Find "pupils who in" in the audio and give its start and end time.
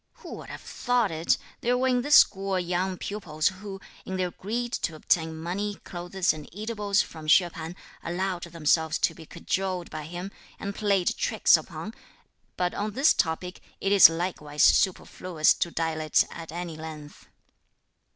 2.97-4.17